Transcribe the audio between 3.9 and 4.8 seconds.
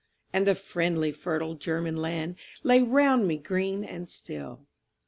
still.